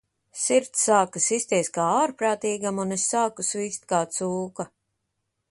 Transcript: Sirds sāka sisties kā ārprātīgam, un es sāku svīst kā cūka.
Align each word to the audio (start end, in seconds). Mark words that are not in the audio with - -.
Sirds 0.43 0.79
sāka 0.87 1.21
sisties 1.25 1.69
kā 1.75 1.85
ārprātīgam, 2.05 2.81
un 2.85 2.97
es 2.97 3.05
sāku 3.13 3.47
svīst 3.51 3.87
kā 3.95 4.01
cūka. 4.19 4.69